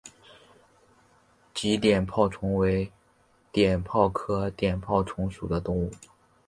[1.53, 2.91] 鲫碘泡虫为
[3.53, 5.91] 碘泡科碘泡虫属的动物。